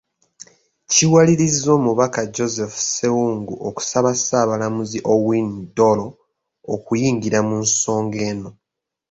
[0.91, 6.07] Kiwaliriza Omubaka Joseph Ssewungu okusaba Ssaabalamuzi Owiny Dollo
[6.73, 8.49] okuyingira mu nsonga eno.